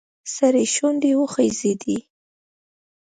سړي 0.35 0.65
شونډې 0.75 1.11
وخوځېدې. 1.19 1.97